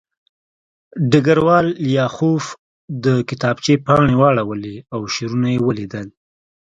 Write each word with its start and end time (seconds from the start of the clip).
ډګروال 1.11 1.67
لیاخوف 1.89 2.45
د 3.05 3.05
کتابچې 3.29 3.75
پاڼې 3.85 4.15
واړولې 4.21 4.75
او 4.93 4.99
شعرونه 5.13 5.47
یې 5.53 5.59
ولیدل 5.67 6.07